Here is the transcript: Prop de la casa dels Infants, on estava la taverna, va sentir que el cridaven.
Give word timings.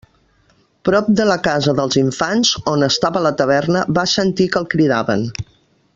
Prop 0.87 1.11
de 1.19 1.27
la 1.31 1.35
casa 1.47 1.75
dels 1.81 1.99
Infants, 2.01 2.55
on 2.73 2.87
estava 2.89 3.23
la 3.29 3.35
taverna, 3.43 3.85
va 3.99 4.07
sentir 4.17 4.49
que 4.57 4.63
el 4.63 4.71
cridaven. 4.77 5.29